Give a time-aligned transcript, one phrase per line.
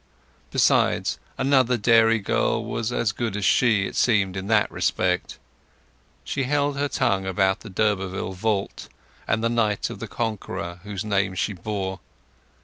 [0.49, 5.37] Besides, another diary girl was as good as she, it seemed, in that respect.
[6.23, 8.89] She held her tongue about the d'Urberville vault
[9.27, 11.99] and the Knight of the Conqueror whose name she bore.